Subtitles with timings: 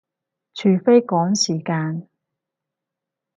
[0.55, 2.07] 除非趕時間